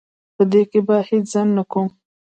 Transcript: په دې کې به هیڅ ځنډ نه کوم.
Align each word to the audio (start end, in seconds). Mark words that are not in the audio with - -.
په 0.35 0.43
دې 0.51 0.61
کې 0.71 0.79
به 0.87 0.95
هیڅ 1.09 1.25
ځنډ 1.33 1.51
نه 1.57 1.63
کوم. 1.71 1.87